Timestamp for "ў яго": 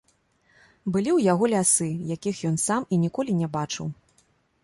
1.17-1.49